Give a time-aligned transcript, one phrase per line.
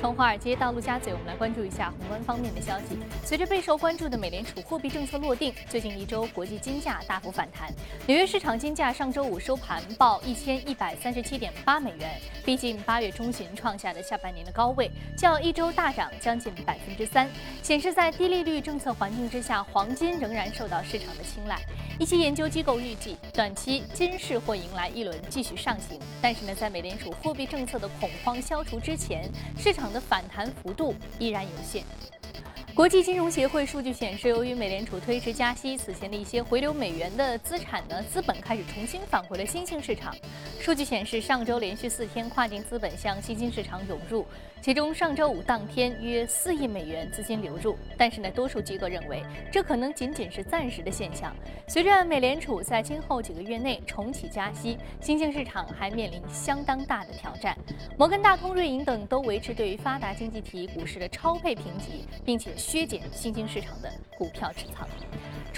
[0.00, 2.96] 从华尔街到陆家嘴，我们来关注一下宏观方面的消息。
[3.24, 7.68] 随着备受关注的美联储货币政策落定，最近一周国际金价大幅反弹。
[8.06, 12.08] 纽约市场金价上周五收盘报一千一百三十七点八美元，
[12.44, 17.28] 逼近八月中旬创下的下半年的高位，较一周大涨将近百分之三，
[17.60, 21.58] 显示在低利率政策环境之下，黄金仍然受到市场的青睐。
[21.98, 29.28] 一些研究机构预计，短期金市或迎来一轮继续上行，但是呢，在美联储货币政策的恐慌消除之前，
[29.58, 31.84] 市场的反弹幅度依然有限。
[32.74, 40.14] 国际金融协会数据显示，由于美联储推迟加息，此前的一些回流美元的资产呢，资本开始重新返回了新兴市场。
[40.60, 44.24] 数据显示，上周连续四天跨境资本向新兴市场涌入。
[44.60, 51.34] 其中上周五当天约四亿美元资金流入，但是呢，多数机构认为这可能仅仅是暂时的现象。
[51.68, 57.56] 随着美联储在今后几个月内重启加息，新兴市场还面临相当大的挑战。
[57.96, 64.86] 摩根大通、瑞银等都维持对于发达经济体股市的超配评级，并且削减新兴市场的股票持仓。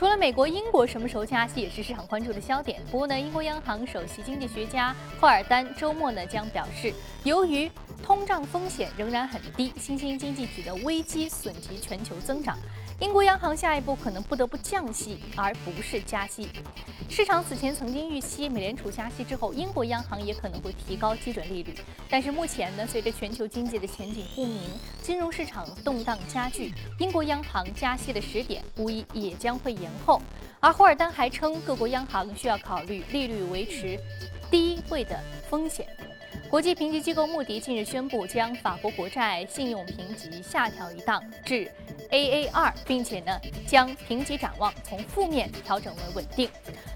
[0.01, 2.81] 除了美国，英国什么时候加息也是市场关注的焦点。
[2.91, 6.91] 不过呢，英国央行首席经济学家霍尔丹周末呢将表示，
[7.23, 7.71] 由于
[8.03, 12.57] 通胀风险仍然很低，新兴经济体的危机损及全球增长。
[13.01, 16.47] 英国央行下一步可能不得不降息，而不是加息。
[17.09, 21.75] 市场此前曾经预期，美联储加息之后，英国央行也可能会提高基准利率。
[22.11, 24.61] 但是目前呢，随着全球经济的前景不明，
[25.03, 30.21] 金融市场动荡加剧，英国央行加息的时点无疑也将会延后。
[30.61, 33.99] 而霍尔丹还称，各国央行需要考虑利率维持
[34.51, 35.87] 低位的风险。
[36.49, 41.71] 国际评级机构穆迪近日宣布，将法国国债信用评级下调一档至
[42.11, 46.49] AA 二并且呢，将评级展望从负面调整为稳定。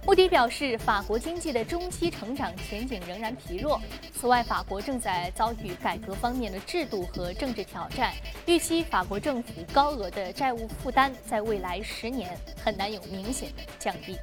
[0.06, 3.80] 穆迪表示，法国经济的中期成长前景仍然疲弱。
[4.12, 8.12] 此外，法国正在遭遇改革方面的制度和政治挑战，
[8.44, 14.18] 预期法国政府高额的债务负担在未来十年很难有明显的降低。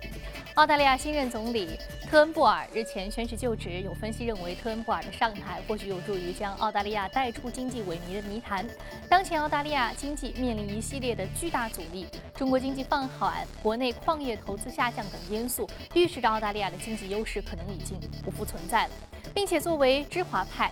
[0.56, 1.80] 澳大利亚新任总理
[2.10, 8.68] 特恩布尔日前宣誓就职，有分析认为，特恩布尔的上台或许有助于将澳大利亚带出经济萎靡的泥潭。
[9.10, 18.94] 当前澳大利亚经济面临一系列的巨大阻力，中国经济放缓、国内矿业投资下降等因素，预示着澳大利亚的经济优势可能已经不复存在了。
[19.34, 20.72] 并且作为知华派，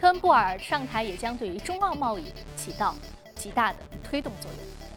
[0.00, 2.94] 特恩布尔上台也将对于中澳贸易起到
[3.36, 4.89] 极大的推动作用。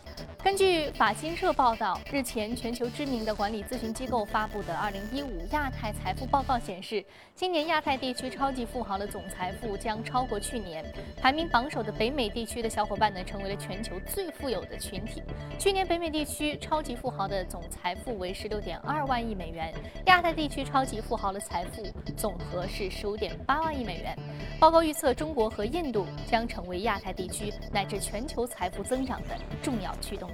[0.44, 7.02] 根据法新社报道，日前全球知名的管理咨询机构发布的《二零一五亚太财富报告》显示，
[7.34, 10.84] 今年亚太地区超级富豪的总财富将超过去年。
[11.22, 15.24] 排名榜首的北美地区的小伙伴呢，成为了全球最富有的群体。
[15.58, 19.74] 去年北美地区超级富豪的总财富为十六点二万亿美元，
[20.08, 21.88] 亚太地区超级富豪的财富
[22.18, 24.14] 总和是十五点八万亿美元。
[24.60, 29.30] 报告预测，中国和印度将成为亚太地区乃至全球财富增长的
[29.62, 30.33] 重要驱动。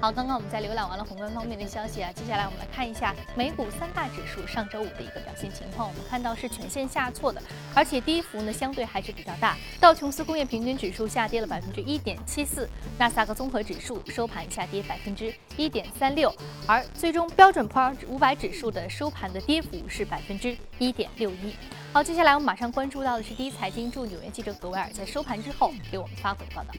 [0.00, 5.88] 好，刚刚我们在浏览完了宏观方面的消息啊，接下来我们来看一下美股三大指数上周五的一个表现情况。
[5.88, 7.40] 我们看到是全线下挫的，
[7.74, 9.56] 而且跌幅呢相对还是比较大。
[9.80, 12.68] 道琼斯工业平均指数下跌了百分之一点七四，
[12.98, 16.34] 纳斯达克综合指数收盘下跌百分之一点三六，
[16.66, 21.54] 而最终标准普尔五百指数的收盘的跌幅是百分之一点六一。
[21.92, 26.74] 好，接下来我们马上关注到的是第一财经驻纽约记者格维尔在收盘之后给我们发回的报道。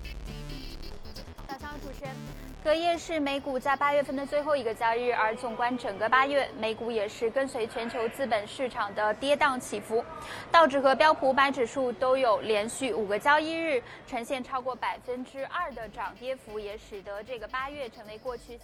[1.48, 2.45] 早上，主持人。
[2.66, 10.04] 隔夜是美股在八月份的最后一个交易日，而纵观整个八月，美股也是跟随全球资本市场的跌宕起伏，
[10.52, 18.60] 道指和标普五百指数都有连续五个交易日呈现超过百分之二的涨跌幅，也使得这个八月成为过去。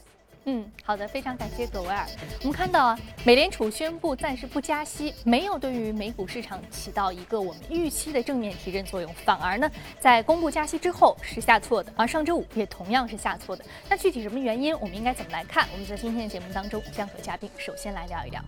[0.45, 2.03] 嗯，好的，非常感谢葛维尔。
[2.39, 9.69] 我们看到啊，美联储宣布暂时不加息，没有对于美股市场起到一个我们预期的正面提振作用，反而呢，
[9.99, 13.63] 在公布加息之后是下挫的，而上周五也同样是下挫的。
[13.87, 15.67] 那具体什么原因，我们应该怎么来看？
[15.73, 18.43] 我们在今天的节目当中将和嘉宾首先来聊一聊。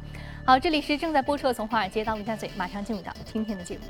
[0.45, 3.83] 好，这里是正在播出的《从华尔街到陆家嘴》，马上进入到今天的节目。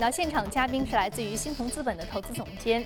[0.00, 2.82] 请到现场嘉宾是来自于新鸿资本的投资总监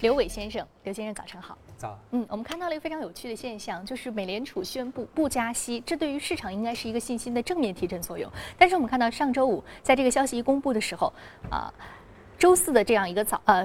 [0.00, 1.58] 刘伟先生，刘先生早上好。
[1.76, 1.98] 早。
[2.12, 8.30] 嗯，我们看到了一个非常有趣的现象，就是美联储宣布不加息，这对于市场应该是一个信心的正面提振作用。
[8.56, 11.12] 但是我们看到上周五在这个消息一公布的时候，
[11.50, 11.68] 啊。
[12.38, 13.64] 周四的这样一个早呃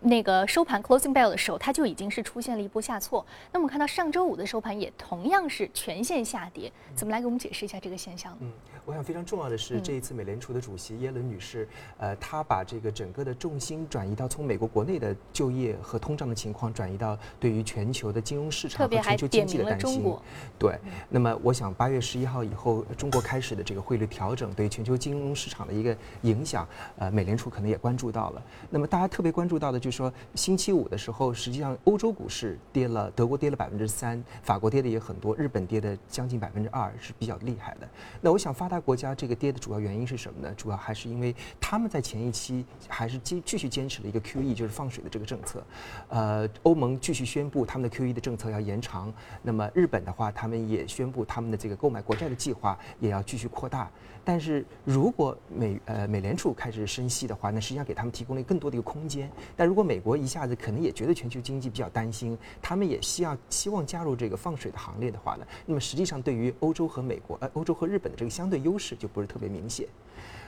[0.00, 3.24] 那个收盘 closing bell 的时候，它就已经是出现了一波下挫。
[3.52, 8.34] 那我们看到上周五的收盘也同样是全线下跌，怎么来给我们解释一下这个现象？
[8.40, 8.50] 嗯，
[8.86, 11.66] 我想非常重要的是，这一次美联储的主席耶伦女士，
[11.96, 20.04] 呃，她把这个整个的重心转移到从美国国内的就业和通胀的情况，转移到对于全球的金融市场和全球经济的担心。
[20.58, 20.78] 对，
[21.08, 28.42] 那么我想八月十一号以后，中国开始的这个汇率调整对全球金融市场的一个影响，呃，美联储可能也关注到了。
[28.68, 37.88] 那么大家特别关注到的就是说，星期五的时候，实际上欧洲股市跌了，德国跌了百分之三，法国跌的也很多，日本跌的将近百分之二，是比较厉害的。
[38.20, 40.54] 那我想发达国家这个跌的主要原因是什么呢？
[40.56, 45.64] 主要还是因为他们在前一期还是继继续坚持了一个 QE，就是放水的这个政策。
[46.08, 49.12] 呃，欧盟继续宣布他们的 QE 的政策要延长。
[49.42, 53.90] 那么日本的话，他们也宣布他们的这个购买国债的计划也要继续扩大。
[54.24, 59.30] 但是如果美呃美联储开始升息的话，那实际上给他们提供了更多的一个空间。
[59.54, 69.86] 但如果美国一下子可能也觉得全球经济比较担心，他们也希望希望加入这个放水的行列的话呢，那么实际上对于欧洲和美国呃欧洲和日本的这个相对优势就不是特别明显。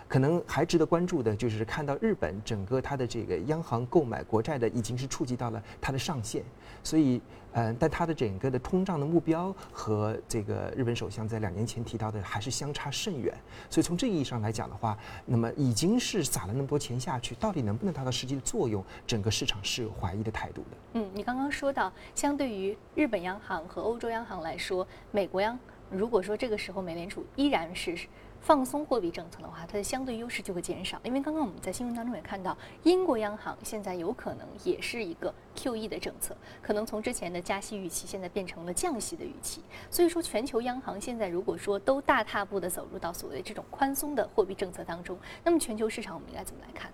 [0.08, 6.42] 可能还值得关注的就是看到日本整个它的这个央行购买国债的已经是触及到了它的上限，
[6.82, 7.20] 所以。
[7.58, 13.34] 嗯，但它的整个的通胀的目标和这个日本首相在两年前提到的还是相差甚远，
[13.70, 14.94] 所以从这个意义上来讲的话，
[15.24, 20.76] 那么已经是撒了那么多钱下去，到底能不能达到实际的作用，整个市场是有怀疑的态度的。
[20.92, 25.58] 嗯，你刚刚说到，相对于日本央行和欧洲央行来说，美国央
[25.90, 27.96] 如果说这个时候美联储依然是。
[28.46, 31.00] 放松货币政策的话，它的相对优势就会减少。
[31.02, 39.62] 因为刚刚我们在新闻当中也看到，英国央行现在有可能也是一个 QE 的政策，可能从之前的加息预期现在变成了降息的预期。
[39.90, 46.88] 所以说，全球央行现在如果说都大踏步的走入到所谓这种宽松的货币政策当中，那么全球市场我们应该怎么来看？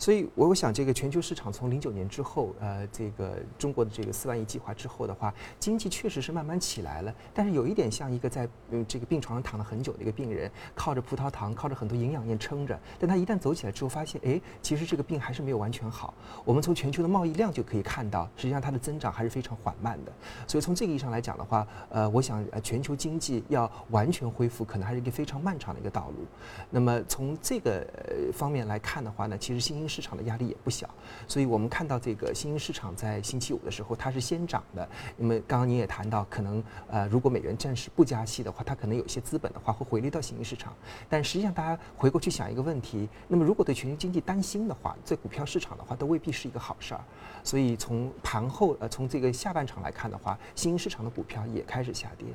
[0.00, 7.14] 所以，我我想，这个全球市场从零九年之后，呃，这个中国的这个四万亿计划之后的话，经济确实是慢慢起来了。
[7.34, 12.80] 但是有一点像一个在嗯这个病床上躺了很久的一个病人，靠着葡萄糖，靠着很多营养液撑着。
[12.98, 16.14] 但他一旦走起来之后，发现，哎，其实这个病还是没有完全好。
[16.46, 20.12] 我们从全球的贸易量就可以看到，实际上它的增长还是非常缓慢的。
[20.46, 26.24] 所以从这个意义上来讲的话，呃，我想，全球经济要完全恢复，可能还是一个非常漫长的一个道路。
[26.70, 30.88] 那么从这个呃方面来看的话呢，其实新兴市场的压力也不小，
[31.26, 34.88] 所以我们看到这个新兴市场在星期五的时候，它是先涨的。
[35.16, 40.72] 那么刚刚您也谈到，可能呃，如果美元暂时不加息的话，它可能有些资本的话会回流到新兴市场。
[41.08, 47.00] 但实际上，大家回过去想一个问题，那么如果对全球经济担心的话，在股票市场的话，都未必是一个好事儿。
[47.42, 52.28] 所以从盘后呃，从这个下半场来看的话，新兴市场的股票也开始下跌。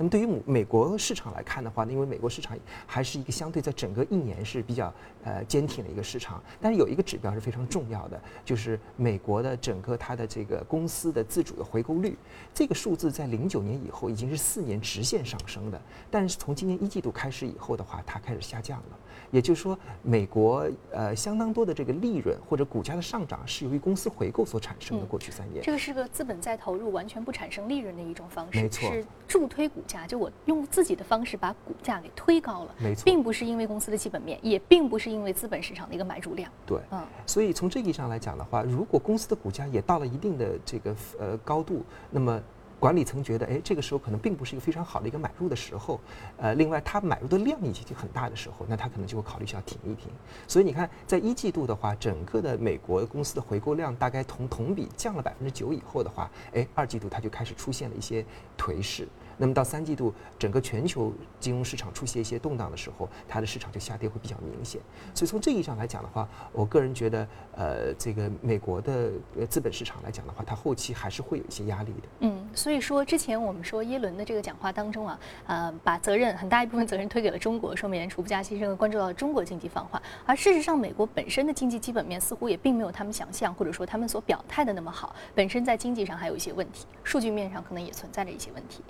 [0.00, 2.56] 那么对于美国市场来看的话呢，因为美国市场
[2.86, 4.90] 还是一个相对在整个一年是比较
[5.24, 12.16] 呃坚挺的一个市场，但是有一个指标是非常重要的，就是美国的整个它的这个公司的自主的回购率，
[12.54, 15.78] 这个数字在零九年以后已经是四年直线上升的，
[16.10, 18.98] 但是从今年一季度开始以后的话，它开始下降了。
[19.30, 25.10] 也就是说，美国呃相当多的这个利润或者股价的上涨是由于公司回购所产生的。
[25.10, 30.06] 过去三年，这个是个资本再投入完全不产生利润的一种方式，没错，是助推股价。
[30.06, 36.48] 就我用自己的方式把股价给推高了，没错，并不是因为公司的基本面，也并不是因为资本市场的一个买入量。
[36.64, 42.40] 对，嗯，所以从这个意义上来讲的话，如果公司的股价也到了一定的这个呃高度，那么。
[42.80, 46.00] 管理层觉得，哎，这个时候可能并不是一个非常好的一个买入的时候，
[46.38, 50.10] 呃，另外他买入的量已经很大的时候，那他可能就会考虑需要停一停。
[50.48, 58.24] 所以你看，在一季度的话，整个的美国公司的回购量大概同同比降了百分之九以后的话，哎，二季度它就开始出现了一些
[58.56, 59.06] 颓势。
[59.40, 64.78] 那么到三季度，整个全球金融市场出现一些动荡的时候，它的市场就下跌会比较明显。
[65.14, 67.26] 所以从这意义上来讲的话，我个人觉得，
[67.56, 69.12] 呃，这个美国的
[69.48, 72.08] 资本市场来讲的话，它后期还是会有一些压力的。
[72.20, 88.82] 嗯，所以说之前我们说耶伦的这个讲话当中啊，呃，把责任很大一部分责任推给了中国，说美联储不加息是因为关注到中国经济放缓，而事实上美国本身的经济基本面似乎也并没有他们想象或者说他们所表态的那么好，本身在经济上还有一些问题，数据面上可能也存在着一些问题。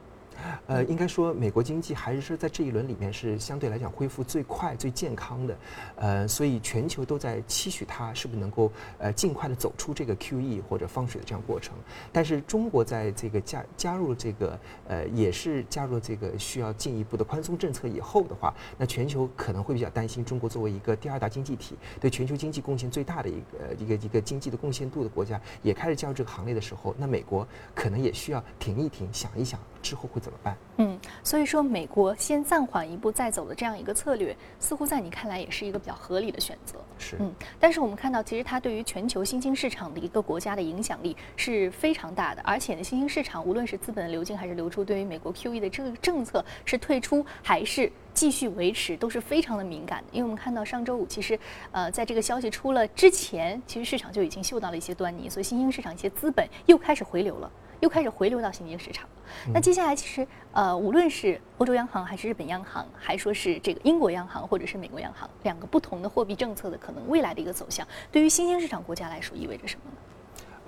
[0.66, 5.58] 呃，应该说，美国经济还是说在这一轮里面是相对来讲恢复最快、最健康的，
[5.96, 11.74] 呃，所以全球都在期许它是不是能够呃尽快的走出这个 QE 或者放水的这样过程。
[12.12, 14.58] 但是中国在这个加加入这个
[14.88, 29.60] 呃也是加入了这个需要进一步的宽松政策以后的话，那全球可能会比较担心，中国作为一个第二大经济体，对全球经济贡献最大的一个一个一个经济的贡献度的国家，也开始加入这个行列的时候，那美国可能也需要停一停，想一想。
[29.82, 30.56] 之后会怎么办？
[30.76, 36.78] 嗯，所以说美国先暂缓一步再走的这样一个策略，似乎在你看来也是一个比较合理的选择。
[36.98, 50.08] 是，嗯，但是我们看到，其实它对于全球新兴市场的一个国家的影响力是非常大的，而且呢，新兴市场无论是资本的流进还是流出，对于美国 QE 的这个政策是退出还是继续维持，都是非常的敏感的。
[50.12, 51.38] 因为我们看到上周五，其实
[51.72, 57.50] 呃，在这个消息出了之前，其实市场就已经嗅到了一些端倪，所以新兴市场一些资本又开始回流了。
[57.80, 59.08] 又开始回流到新兴市场。
[59.52, 69.96] 那接下来其实呃，无论是欧洲央行还是日本央行，还说是这个英国央行或者是美国央行，两个不同的货币政策的可能未来的一个走向，对于新兴市场国家来说意味着什么呢？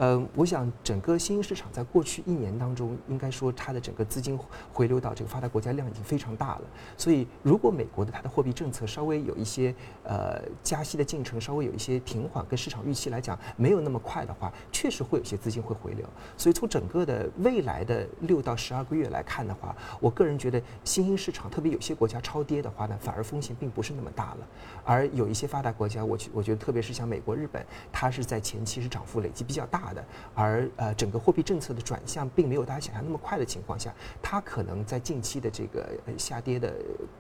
[0.02, 4.36] 呃，我想整个新兴市场在过去一年当中，应该说它的整个资金
[4.72, 6.62] 回流到这个发达国家量已经非常大了。
[6.96, 16.04] 所以，如果美国的它的货币政策稍微有一些呃加息的进程稍微有一些停缓，跟市场预期来讲没有那么快的话，确实会有些资金会回流。
[16.36, 24.38] 所以，从整个的未来的六到十二个月来看的话，我个人觉得新兴市场，特别有些国家超跌的话呢，反而风险并不是那么大了。
[24.84, 29.91] 而有一些发达国家，我我觉得特别是像美国、日本，它是在前期是涨幅累积比较大。
[29.92, 36.74] 的，而呃，整个货币政策的转向并没有大家想象那么快的情况下，它可能在近期的这个下跌的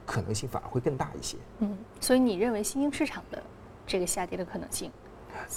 [0.06, 1.36] 可能性反而会更大一些。
[1.58, 3.42] 嗯，所以你认为新兴市场的
[3.86, 4.90] 这个下跌的可能性？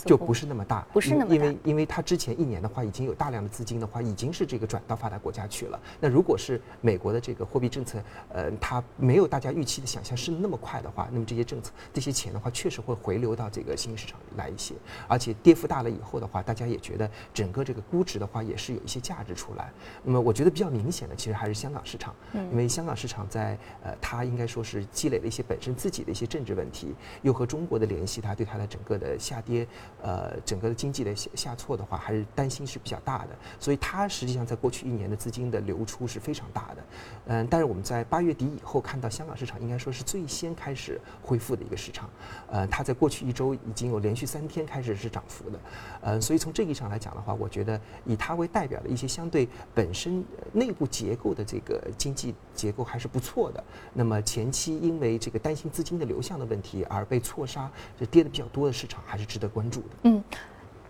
[0.04, 5.80] 就不是那么大，不是那么大，因为因为它之前一年的话，已经有大量的资金的话，已经是这个转到发达国家去了。
[6.00, 14.74] 那如果是美国的这个货币政策，呃，它没有大家预期的想象是那么快的话，那么这些政策、这些钱的话，确实会回流到这个新兴市场来一些。
[15.08, 19.72] 而且跌幅大了以后的话，大家也觉得整个这个估值的话，也是有一些价值出来。
[20.04, 29.65] 那么我觉得比较明显的，其实还是香港市场，因为香港市场在呃，它应该说是积累了一些本身自己的一些政治问题，又和中国的联系，它对它的整个的下跌。
[30.02, 33.30] 呃，整个的经济的下下挫的话，还是担心是比较大的，
[33.60, 36.84] 所以它实际上在过去一年的资金的流出是非常大的。
[37.28, 42.10] 嗯，但是我们在八月底以后看到香港市场应该说是最先开始恢复的一个市场。
[42.52, 45.60] 呃，它在过去一周已经有连续三天开始是涨幅的。
[46.02, 53.64] 呃，所以从这个意义上来讲的话，我觉得以它为代表的一些相对本身内部结构的这个经济结构还是不错的。
[53.94, 59.88] 那么前期因为这个担心资金的流向的问题而被错杀，就跌的比较多的市场还是值得关注的。
[60.04, 60.22] 嗯，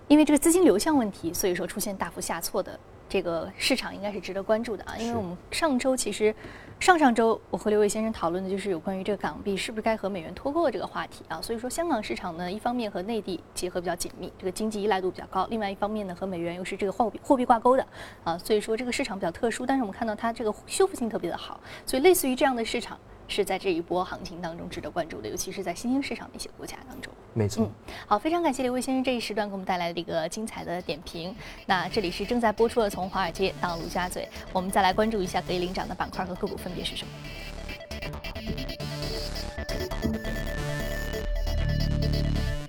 [0.07, 4.97] 因为这个资金流向问题，所以说出现大幅下挫的这个市场应该是值得关注的啊。
[4.97, 6.33] 因为我们上周其实
[6.79, 11.39] 上上周我和刘伟先生讨论的就是有关于这个港币是不是该和美元脱钩的这个话题啊。
[11.39, 17.85] 所以说香港市场呢，一方面和内地结合比较紧密，这个经济依赖度比较高；另外一方面呢，和美元又是这个货币货币挂钩的
[18.23, 18.35] 啊。
[18.37, 22.97] 所以说这个市场比较特殊，但是我们看到它这个修复性特别的好，所以类似于这样的市场。
[23.27, 27.11] 是在这一波行情当中值得关注的，尤其是在新兴市场的一些国家当中。
[27.33, 27.65] 没错。
[27.65, 27.71] 嗯，
[28.07, 31.35] 好，非常感谢刘卫先生这一时段给我们带来的一个精彩的点评。
[31.65, 37.11] 那这里是正在播出的《从华尔街到陆家嘴》，我们再来关注一下可以领涨的板块和个股分别是什么。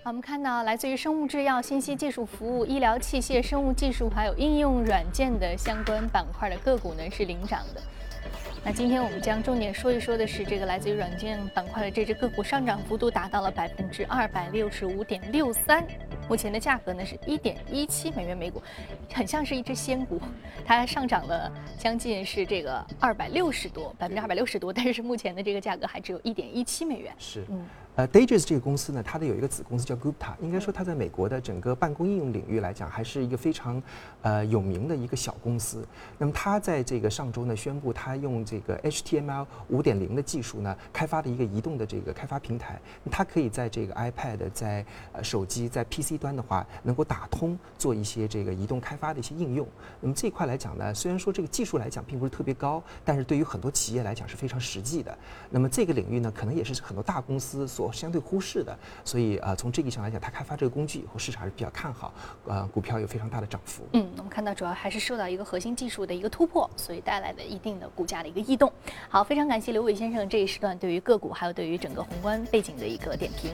[0.03, 7.83] 好，我们看到来自于生物制药、信息技术服务、医疗器械、生物技术还有应用软件的相关板块的个股呢是领涨的。
[8.67, 15.87] 那今天我们将重点说一说的是这个来自于软件板块的这只个股上涨幅度达到了百分之二百六十五点六三，
[16.29, 18.61] 目前的价格呢是一点一七美元每股，
[19.15, 20.21] 很像是一只仙股，
[20.65, 27.15] 它上涨了将近是这个二百六十多百分之二百六十多，但是目前的这个价格还只有一点一七美元。
[27.19, 27.65] 是，嗯。
[27.97, 33.83] 呃 d a g e s 这个公司呢，它的有一个子公司叫 Gupta，应该说它在美国的整个办公应用领域来讲，还是一个非常
[34.21, 35.83] 呃有名的一个小公司。
[36.19, 42.79] 那么它在这个上周呢，宣布它用这个 HTML 五点零的技术呢，开发的一个移动的这个开发平台，
[43.11, 49.67] 它可以在这个 iPad、在呃手机、在 PC 端的话，能够打通做一些这个移动开发的一些应用。
[50.03, 55.17] 那么这一块来讲呢，虽然说这个技术来讲并不是特别高，但是对于很多企业来讲是非常实际的。
[55.49, 62.13] 那么这个领域呢，可能也是很多大公司所相对忽视的，所以啊，从这个意义上来讲，它开发这个工具以后，市场还是比较看好，
[62.47, 63.85] 呃，股票有非常大的涨幅。
[63.93, 68.73] 嗯，我们看到主要还是受到一个核心技术的一个突破，所以带来的一定的股价的一个异动。
[69.09, 73.53] 好，非常感谢刘伟先生这一时段对于个股还有对于整个宏观背景的一个点评。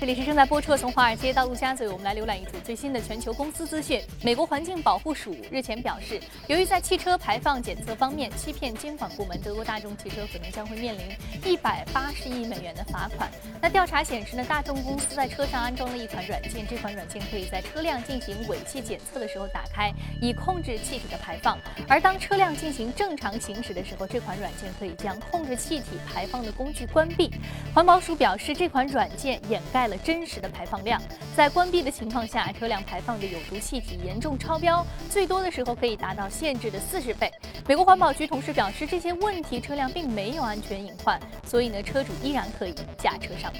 [0.00, 4.02] 这里是正在播出的《从华尔街到陆家嘴》，我们来浏览一组最新的全球公司资讯。
[4.22, 11.04] 美国环境保护署日前表示，由于在汽车排放检测方面欺骗监管部门，德国大众汽车可能将会面临
[11.50, 13.30] 一百八十亿美元的罚款。
[13.62, 21.56] 那调查显示呢，大众公司在车上安装了一款软件，这款软件可以在车辆进行尾气检测的时候打开，以控制气体的排放。
[21.88, 27.30] 而当车辆进行正常行驶的时候，这款软件可以将控制气体排放的工具关闭。
[27.72, 29.88] 环保署表示，这款软件掩盖盖。
[29.88, 30.98] 了真实的排放量，
[31.36, 37.30] 在关闭的情况下，车辆排放的有毒气体严重超标，最多的时候可以达到限制的四十倍。
[37.68, 43.58] 美国环保局同时表示，这些问题车辆并没有安全隐患，所以呢，车主依然可以驾车上路。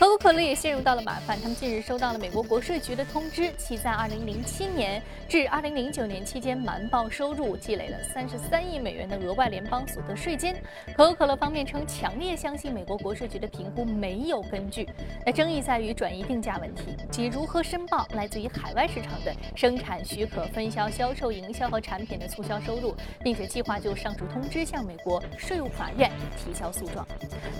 [0.00, 1.38] 可口可乐也陷入到了麻烦。
[1.42, 10.56] 他们近日收到了美国国税局的通知，其在2007年至2009年期间瞒报收入，积累了33亿美元的额外联邦所得税金。
[10.96, 14.88] 可口可乐方面称，强烈相信美国国税局的评估没有根据。
[15.26, 27.06] 那争议在于转移定价问题，即如何申报来自于海外市场的生产许可、分销、销售、营销和产品的促销收入，并且计划就上述通知向美国税务法院提交诉状。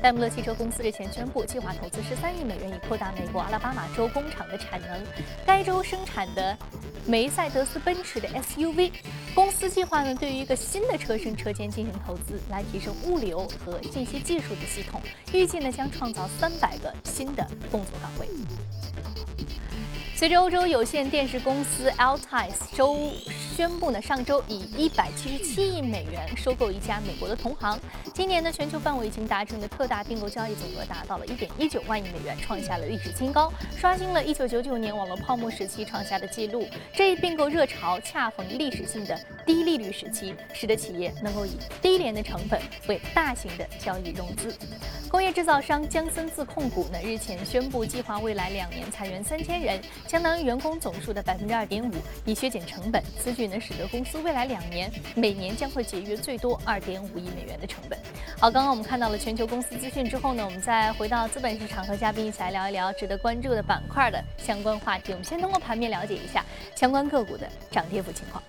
[0.01, 2.41] 戴姆勒汽车公司日前宣布，计划投资十三13。
[2.41, 5.05] 亿美元以扩大美国阿拉巴马州工厂的产能。
[5.45, 6.57] 该州生产的
[7.05, 8.93] 梅赛德斯奔驰的 SUV，
[9.35, 15.01] 公司计划呢对于一个新的车身车间进行投资，来提升物流和信息技术的系统。
[15.33, 18.29] 预计呢将创造三百个新的工作岗位。
[20.15, 23.11] 随着欧洲有线电视公司 Altice 周
[23.61, 27.79] 宣布呢，上周以一百七十七亿美元收购一家美国的同行。
[28.15, 36.67] 今年呢，全球范围已经达成的特大并购交易总额达到了一点一九万亿美元，创下了历史新高，刷新了一九九九年网络泡沫时期创下的记录。
[36.95, 39.15] 这一并购热潮恰逢历史性的
[39.51, 44.57] 低利率时期，使得企业能够以低廉的成本为大型的交易融资。
[45.11, 51.93] 工业制造商江森自控股呢日前宣布，计划未来两年裁员三千人，相当于员工总数的百分之二点五，
[52.25, 53.03] 以削减成本。
[53.19, 57.99] 此举呢，使得公司未来两年每年将会节约最多二点五亿美元的成本。
[58.39, 65.11] 好，刚刚我们看到了全球公司资讯之后呢，我们再回到资本市场和嘉宾一起来聊一聊值得关注的板块的相关话题。
[65.11, 68.41] 我们先通过盘面了解一下相关个股的涨跌幅情况。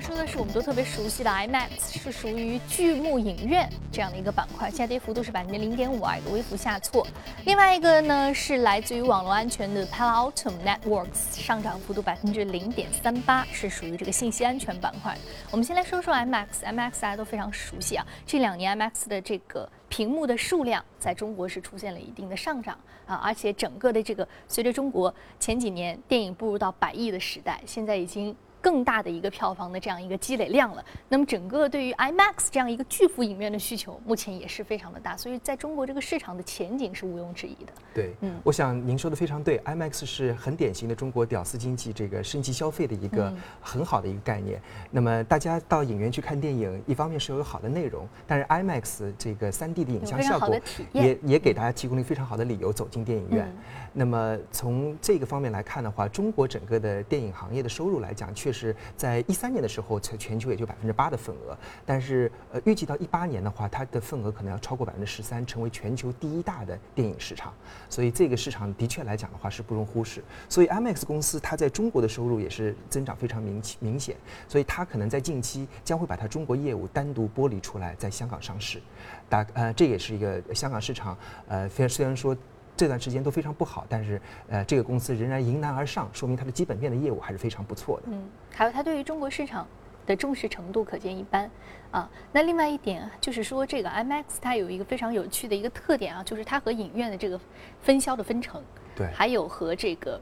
[0.00, 7.06] 说的是我们都特别熟悉的 IMAX，是属于巨幕影院这样的一个板块，下跌幅度是百分之零点五啊，一个微幅下挫。
[7.44, 15.16] 另外一个呢是来自于网络安全的 Palo Alto Networks，上涨幅度百分之零点三八，是属于这个信息安全板块。
[15.50, 28.34] 我们先来说说 IMAX，IMAX 大家都非常熟悉啊，这两年 IMAX 的这个屏幕的数量在中国是出现了一定的上涨啊，而且整个的这个随着中国前几年电影步入到百亿的时代，现在已经。
[28.60, 37.72] 更大的一个票房的这样一个积累量了，那么整个对于 IMAX 这样一个巨幅影院的需求，目前也是非常的大，所以在中国这个市场的前景是毋庸置疑的。
[37.94, 44.60] 对，嗯，我想您说的非常对，IMAX 是很典型的中国屌丝经济这个升级消费的一个很好的一个概念。
[44.90, 50.58] 那么大家到影院去看电影，一方面是有好的内容，但是 IMAX 这个 3D 的影像效果
[50.92, 53.50] 也也给大家提供了非常好的理由走进电影院。
[53.92, 61.56] 那么从这个方面来看的话，中国整个的电影行业的收入来讲，确实在一三年的时候，才全球也就百分之八的份额。
[61.84, 67.52] 但是呃，预计到一八年的话，它的份额可能要超过百分之十三，成为全球第一大的电影市场。
[67.88, 70.22] 所以这个市场的确来讲的话是不容忽视。
[70.48, 74.16] 所以 IMAX 公司它在中国的收入也是增长非常明明显。
[74.48, 78.80] 所以它可能在近期将会把它中国业务单独剥离出来，在香港上市。
[79.28, 81.16] 大呃，这也是一个香港市场
[81.48, 82.36] 呃，虽然虽然说。
[82.78, 88.04] 这段时间都非常不好，但是呃，这个公司仍然迎难而上，说明它的基本面的业务还是非常不错的。
[88.06, 89.66] 嗯，还有它对于中国市场
[90.06, 91.50] 的重视程度可见一斑
[91.90, 92.08] 啊。
[92.30, 97.40] 那另外一点就是说，这个 IMAX 它有一个非常有趣的一个特点啊，就是它和影院的这个
[97.80, 98.62] 分销的分成，
[98.94, 100.20] 对，还有和这个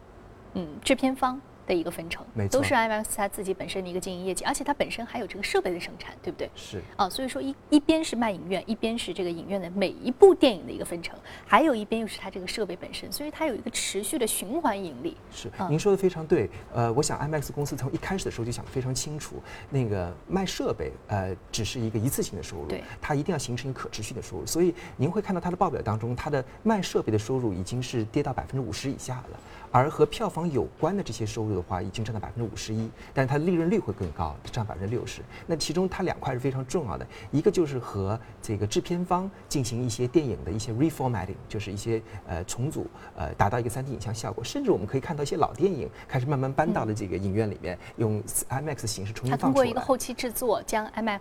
[0.54, 1.38] 嗯制片方。
[1.66, 6.48] 的一个分成，都是 IMAX 它自己本身的一个经营业绩，而且它本身还有这个设备的生产，对不对？
[6.54, 15.16] 是啊，所以说一一边是卖影院，一边是这个影院的每一部电影的一个分成，还有一边又是它这个设备本身，所以它有一个持续的循环盈利。
[15.32, 16.48] 是，您说的非常对。
[16.72, 24.46] 呃，我想 IMAX 公司从一开始的时候就想得非常清楚，那个卖设备呃只是一个一次性的收入，对，它一定要形成一个可持续的收入。
[24.46, 29.40] 所以您会看到它的报表当中，它的卖设备的收入已经是跌到百分之五十以下了。
[29.72, 35.22] 而和票房有关的这些收入的话，已经占到百分之五十一，但是它的利润率会更高，占百分之六十。
[35.46, 44.44] 那其中它两块是非常重要的，一个就是和这个制片方进行一些电影的一些 reformatting，就是一些呃重组，呃达到一个三 D 影像效果。
[44.44, 49.38] 甚至我们可以看到一些老电影开始慢慢搬到了这个影院里面，用 IMAX 形式重新放出来。
[49.38, 51.20] 它通过一个后期制作将 IMAX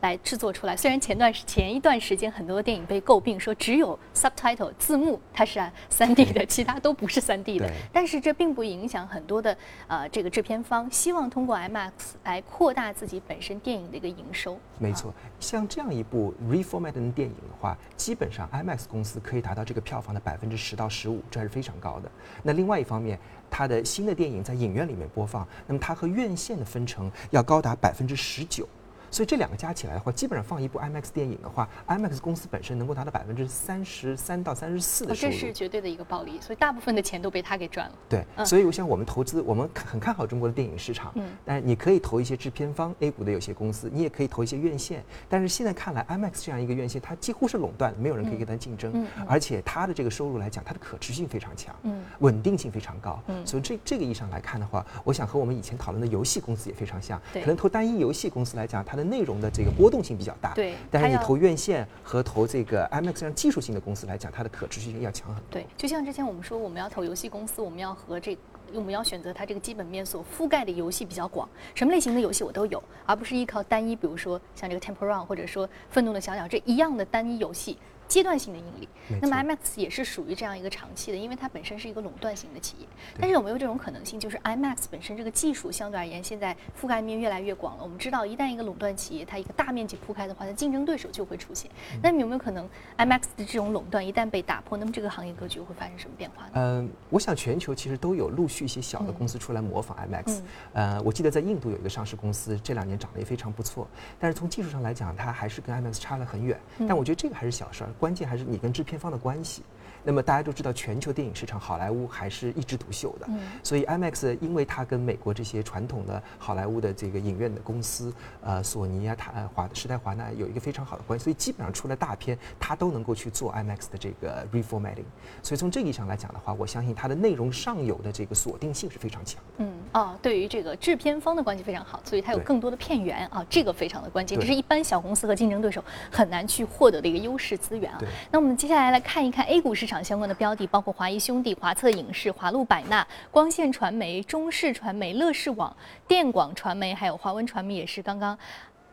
[0.00, 0.76] 来制作出来。
[0.76, 7.70] 虽然前段时前一段时间很多电影被诟病说只有 subtitle 字幕它是三 D 的，其他都不是三 D 的。
[7.92, 11.90] 但是这并不影响很多的呃这个制片方希望通过 IMAX
[12.24, 14.58] 来扩大自己本身电影的一个营收。
[14.78, 22.10] 没错，像这样一部 reformat 的电影的话，基本上 IMAX 公司可以达到这个票房的百分之十到十五，这还是非常高的。
[22.42, 23.18] 那另外一方面，
[23.50, 28.68] 它的新的电影在影院里面播放，那么它和院线的分成要高达百分之十九。
[29.14, 36.40] 所以这两个加起来的话，基本上放一部 IMAX 电影的话，IMAX 公司本身能够达到百分之三十三到三十四的收入，这是绝对的一个暴利。
[36.40, 37.94] 所以大部分的钱都被他给赚了。
[38.08, 41.12] 对，所以我想我们投资，我们很看好中国的电影市场。
[41.14, 45.04] 嗯，但是你可以投一些制片方 A 股的有些公司，你也可以投一些院线。
[45.28, 53.22] 但是现在看来，IMAX 这样一个院线，它几乎是垄断，没有人可以跟它竞争，而且它的这个收入来讲，它的可持续性非常强，嗯，稳定性非常高。
[53.28, 57.22] 嗯，所以这这个意义上来看的话，我想和我们以前讨论的游戏公司也非常像。
[57.32, 60.52] 可能投单一游戏公司来讲，它的内容的这个波动性比较大。
[60.54, 60.74] 对。
[60.90, 65.52] 但是你投院线和投这个 IMAX 这样技术性的公司来讲，它的可持续性要强很多。
[65.52, 68.36] 对，就像之前我们说，我们要投游戏公司，我们要和这。
[68.72, 77.78] 我们要选择它这个基本面所覆盖的游戏比较广，什么类型的游戏我都有，而不是依靠单一，比如说像这个 Temple Run 或者说愤怒的小鸟这一样的单一游戏。
[78.08, 78.88] 阶段性的盈利，
[79.20, 82.86] 那么 IMAX 也是属于这样一个长期的，因为它本身是一个垄断型的企业。
[83.18, 87.82] 但是有没有这种可能性，就是 IMAX 本身这个技术相对而言，现在覆盖面越来越广了？
[87.82, 91.70] 我们知道，一旦一个垄断企业它一个大面积铺开的话，它竞争对手就会出现。
[92.02, 96.50] 那有没有可能 IMAX 的这种垄断一旦被打破，那么这个行业格局会发生什么变化呢？
[96.54, 100.40] 嗯，我想全球其实都有陆续一些小的公司出来模仿 IMAX。
[100.72, 103.86] 呃，我记得在印度有一个上市公司，这两年涨得也非常不错。
[104.18, 106.58] 但是从技术上来讲，它还是跟 IMAX 差得很远。
[106.88, 109.62] 但我觉得这个还是小事儿，关键还是你跟制片方的关系。
[110.04, 113.26] 那么大家都知道，全球电影市场好莱坞还是一枝独秀的。
[113.28, 113.40] 嗯。
[113.62, 118.12] 所以 IMAX 因为它跟美国这些传统的好莱坞的这个影院的公司，
[118.42, 125.04] 呃，索尼啊、它华时代华纳有一个非常好的关系，所以基本上出了大片，它都能够去做 IMAX 的这个 reformatting。
[125.42, 129.42] 所以从这个意义上来讲的话，我相信它的内容上游的这个锁定性是非常强。
[129.58, 129.72] 嗯。
[129.92, 138.00] 啊，对于这个制片方的关系非常好，所以它有更多的片源啊，这个非常的关键，这是一般小公司和竞争对手很难去获得的一个优势资源啊。
[138.30, 140.66] 那我们接下来来看一看 A 股市场相关的标的。
[140.66, 145.76] 包括华谊兄弟、华策影视、华路百纳、光线传媒、中视传媒、乐视网、
[146.08, 148.36] 电广传媒，还有华文传媒，也是刚刚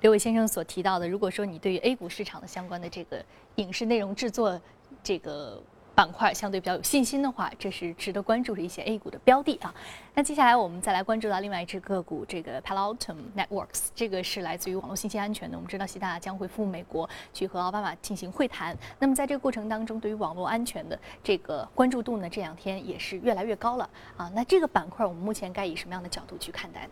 [0.01, 1.07] 刘伟先生所提到的。
[1.07, 3.23] 如果说你对于 A 股市场的相关的这个
[3.55, 4.59] 影视内容制作
[5.01, 5.61] 这个。
[5.93, 9.73] 板块相对比较有信心的话，这是值得关注的一些 A 股的标的啊。
[10.13, 15.57] 那接下来我们再来关注到另外一只个股，这个 Palo Alto Networks，这个是来自于网络信息安全的。
[15.57, 18.75] 我们知道习大大将会赴美国去和奥巴马进行会谈。
[18.99, 24.31] 那么在这个过程当中，对于网络安全的这个关注度呢，这两天也是越来越高了啊。
[24.33, 26.87] 那这个板块我们目前该以什么样的角度去看待？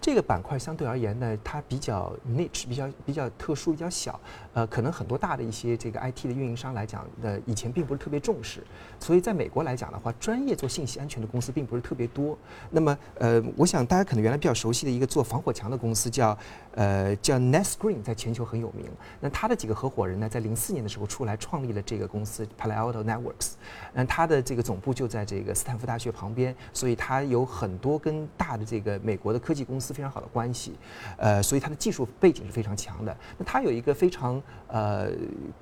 [0.00, 4.18] 这个板块相对而言呢，它比较 niche，比较比较特殊，比较小。
[4.52, 8.62] 呃，可能很多大的一些这个 IT 的运营商来讲的，以前并不是特别重视。
[9.00, 12.38] 所以在美国来讲的话，专业做信息安全的公司并不是特别多。
[12.70, 16.38] 那么，呃，我想大家可能原来比较熟悉的一个做防火墙的公司叫
[16.74, 18.86] 呃叫 NetScreen，在全球很有名。
[19.20, 23.52] 那他的几个合伙人呢，在零四年的时候出来创立了这个公司 Palo Alto Networks。
[23.92, 29.85] 那他的这个总部就在这个斯坦福大学旁边，所以他有很多跟大的这个美国的科技公司。
[29.94, 30.74] 非常好的关系，
[31.16, 33.16] 呃，所以它的技术背景是非常强的。
[33.38, 35.10] 那它有一个非常呃，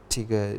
[0.08, 0.56] 这个。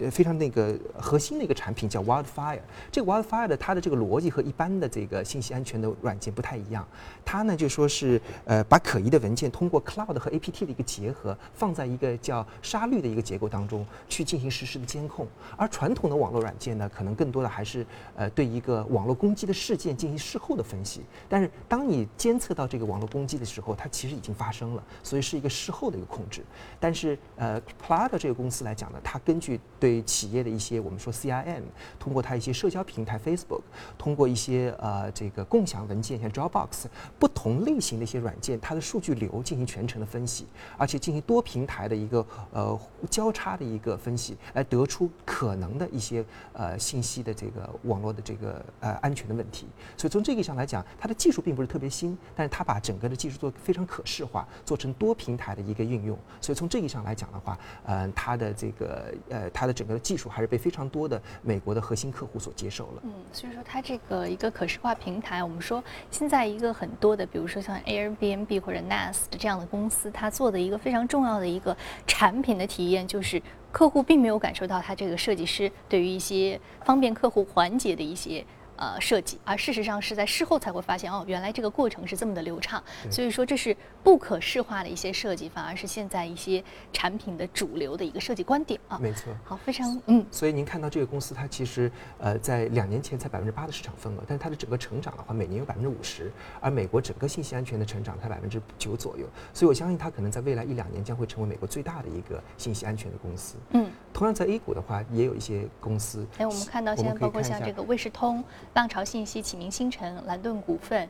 [0.00, 2.60] 呃，非常那个核心的一个产品叫 Wildfire。
[2.90, 6.86] 这个 Wildfire 的它的这个逻辑和一般的这个信息安全的软件不太一样。
[7.24, 15.26] 它呢就说是呃把可疑的文件通过 Cloud 和 APT 的一个结合，放在一个叫沙律的一个结构当中去进行实时的监控。
[15.56, 17.84] 而传统的网络软件呢，可能更多的还是
[18.16, 21.02] 呃对一个网络攻击的事件进行事后的分析。
[21.28, 26.42] 但是当你监测到这个网络攻击的时候，它其实已经发生了，所以是一个事后的一个控制。
[26.78, 31.62] 但是呃 Cloud 这个公司来讲呢，它根据对对企业的一些我们说 CIM，
[31.98, 33.62] 通过它一些社交平台 Facebook，
[33.96, 36.84] 通过一些呃这个共享文件像 Dropbox，
[37.18, 40.46] 不同类型的一些软件，它的数据流进行全程的分析，
[40.76, 46.22] 而且进行多平台的一个呃交叉的一个分析，来得出可能的一些
[46.52, 49.66] 呃信息的这个网络的这个呃安全的问题。
[49.96, 56.14] 所以从这个上来讲，它的技术并不是特别新，但是它把整个的技术做非常可视化，做成多平台的一个运用。
[56.42, 59.77] 所以从这个上来讲的话，嗯，它的这个呃它的。
[59.78, 63.02] 整个的技术还是被非常多的美国的核心客户所接受了。
[63.04, 78.44] 嗯，所以说它这个一个可视化平台，我们说现在一个很多的，比如说像 Airbnb 或者 Nest 这样的公司，它做的一个非常重要的一个产品的体验，就是客户并没有感受到它这个设计师对于一些方便客户环节的一些。
[78.78, 82.80] 呃，设计，而事实上是在事后才会发现，哦，原来这个过程是这么的流畅。
[83.10, 86.62] 所以说，这是不可视化的一些设计，反而是现在一些
[86.92, 88.96] 产品的主流的一个设计观点啊。
[89.00, 89.34] 没错。
[89.44, 90.24] 好，非常嗯。
[90.30, 99.26] 所以您看到这个公司，它其实呃在两年前才百分之八的市场份额，但是它的整个成长的话，每年有百分之五十，而美国整个信息安全的成长才百分之九左右。
[99.52, 103.56] 所以我相信它可能在未来一两年将会成为美国最大的一个信息安全的公司。
[103.70, 103.90] 嗯。
[104.12, 106.24] 同样在 A 股的话，也有一些公司。
[106.38, 108.44] 哎，我们看到现在包括像这个卫士通。
[108.74, 111.08] 浪潮信息、启明星辰、蓝盾股份，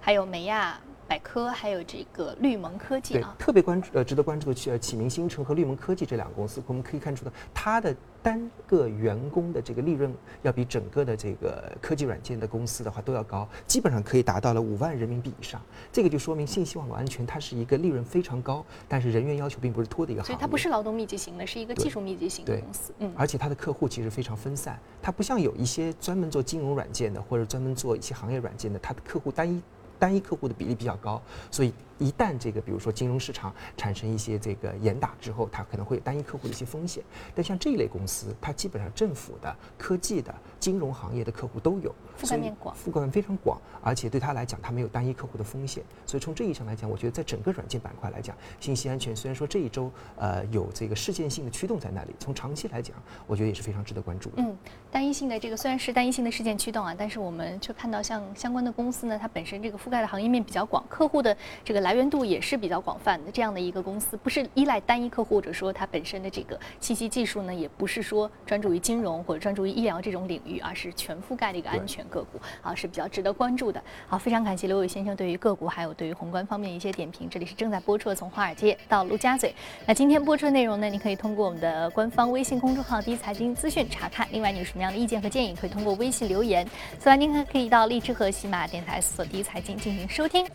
[0.00, 3.34] 还有美亚百科，还有这个绿盟科技啊。
[3.38, 7.94] 特别关注呃，值得关注的呃，启明星辰和绿盟科技这两个公司，我们可以看出的，它的
[8.26, 10.12] 单个员工的这个利润
[10.42, 15.62] 要比整个的这个科技软件的公司的话都要高，基本上可以达到了五万人民币以上。
[15.92, 20.34] 这个就说明信息网络安全它是一个利润非常高，但是人员要求并不是拖的一个行业。
[20.34, 22.92] 所以它不是劳动密集型的，是一个技术密集型的公司。
[22.98, 29.62] 嗯，而且它的客户其实非常分散，它不像有一些专门做金融软件的或者专门做一些行业软件的，它的客户单一。
[29.98, 37.02] 单一客户的比例比较高，所以一旦这个比如说金融市场产生一些这个严打之后，它可能会有单一客户的一些风险。
[37.34, 45.82] 但像这一类公司，它基本上政府的、科技的、金融行业的客户都有，覆盖面广，覆盖面非常广，而且对它来讲，它没有单一客户的风险。
[46.04, 54.36] 所以从这意义上来讲，我觉得在整个软件板块来讲，信息安全虽然说这一周呃有这个事件性的驱动在那里，从长期来讲，我觉得也是非常值得关注的。
[54.38, 54.56] 嗯，
[54.90, 63.30] 单一性的这个虽然是单一性的事件驱动啊，但是我们却看到像相关的公司呢，它本身这个覆盖的行业面比较广，客户的这个来源度也是比较广泛的。
[63.30, 73.80] 这样的一个公司，不是依赖单一客户，或者说它本身的这个信息技术呢，也不是说专注于金融或者专注于医疗这种领域，而是全覆盖的一个安全个股啊，是比较值得关注的。
[74.08, 77.30] 好，非常感谢刘伟先生对于个股还有对于宏观方面一些点评。
[77.30, 79.54] 这里是正在播出的从华尔街到陆家嘴。
[79.86, 84.26] 那今天播出的内容呢，你可以通过我们的官方微信公众号“第一财经资讯”查看。
[84.32, 86.66] 另外，你有什么样的意见和建议，可以通过微信留言。
[86.98, 90.46] 此外，您还可以到荔枝和喜马电台搜索“第一财经”进行收听。